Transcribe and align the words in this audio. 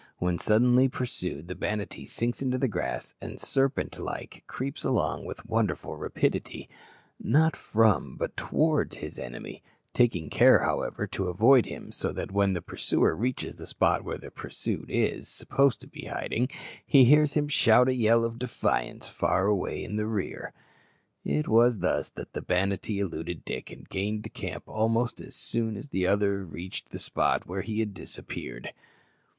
When 0.17 0.39
suddenly 0.39 0.89
pursued 0.89 1.47
the 1.47 1.53
Banattee 1.53 2.07
sinks 2.09 2.41
into 2.41 2.57
the 2.57 2.67
grass, 2.67 3.13
and, 3.21 3.39
serpent 3.39 3.99
like, 3.99 4.43
creeps 4.47 4.83
along 4.83 5.25
with 5.25 5.45
wonderful 5.45 5.95
rapidity, 5.95 6.67
not 7.19 7.55
from 7.55 8.15
but 8.17 8.35
towards 8.35 8.95
his 8.95 9.19
enemy, 9.19 9.61
taking 9.93 10.31
care, 10.31 10.63
however, 10.63 11.05
to 11.05 11.27
avoid 11.27 11.67
him, 11.67 11.91
so 11.91 12.11
that 12.13 12.31
when 12.31 12.53
the 12.53 12.63
pursuer 12.63 13.15
reaches 13.15 13.57
the 13.57 13.67
spot 13.67 14.03
where 14.03 14.17
the 14.17 14.31
pursued 14.31 14.89
is 14.89 15.27
supposed 15.27 15.79
to 15.81 15.87
be 15.87 16.05
hiding, 16.05 16.49
he 16.83 17.05
hears 17.05 17.33
him 17.33 17.47
shout 17.47 17.87
a 17.87 17.93
yell 17.93 18.25
of 18.25 18.39
defiance 18.39 19.07
far 19.07 19.45
away 19.45 19.83
in 19.83 19.97
the 19.97 20.07
rear. 20.07 20.51
It 21.23 21.47
was 21.47 21.77
thus 21.77 22.09
that 22.09 22.33
the 22.33 22.41
Banattee 22.41 22.99
eluded 23.01 23.45
Dick 23.45 23.71
and 23.71 23.87
gained 23.87 24.23
the 24.23 24.29
camp 24.31 24.63
almost 24.65 25.21
as 25.21 25.35
soon 25.35 25.77
as 25.77 25.89
the 25.89 26.07
other 26.07 26.43
reached 26.43 26.89
the 26.89 26.97
spot 26.97 27.45
where 27.45 27.61
he 27.61 27.81
had 27.81 27.93
disappeared. 27.93 28.71